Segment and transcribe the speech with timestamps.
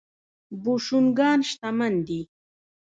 [0.63, 2.21] بوشونګان شتمن دي.